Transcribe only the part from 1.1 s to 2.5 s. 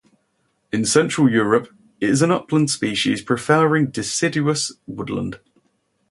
Europe it is an